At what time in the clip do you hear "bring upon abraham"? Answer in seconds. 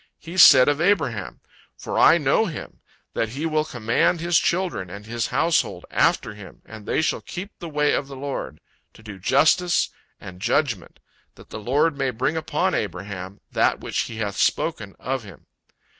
12.09-13.41